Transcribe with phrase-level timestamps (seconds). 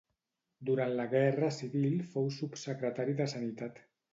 [0.69, 3.79] Durant la Guerra Civil fou subsecretari de sanitat.